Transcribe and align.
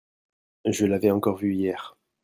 Je 0.65 0.87
l'avais 0.87 1.11
encore 1.11 1.37
vu 1.37 1.53
hier. 1.53 1.95